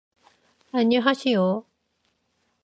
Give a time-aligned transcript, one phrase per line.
[0.71, 1.63] 안녕하시오.